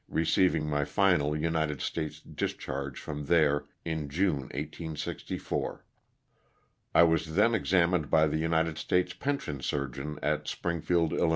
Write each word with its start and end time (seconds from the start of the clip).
receiving 0.09 0.67
my 0.67 0.83
final 0.83 1.35
United 1.37 1.79
States 1.79 2.19
discharge 2.21 2.99
from 2.99 3.25
there 3.25 3.65
in 3.85 4.09
June, 4.09 4.41
1864. 4.51 5.85
I 6.95 7.03
was 7.03 7.35
then 7.35 7.53
examined 7.55 8.09
by 8.09 8.25
the 8.27 8.37
United 8.39 8.77
States 8.79 9.13
Pension 9.13 9.61
Surgeon 9.61 10.17
at 10.23 10.47
Springfield, 10.47 11.11
111. 11.11 11.29